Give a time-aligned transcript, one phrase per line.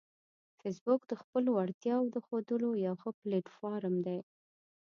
[0.59, 4.19] فېسبوک د خپلو وړتیاوو د ښودلو یو ښه پلیټ فارم دی